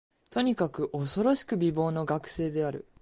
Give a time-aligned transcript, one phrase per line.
[0.31, 2.87] とにかく、おそろしく美貌の学生である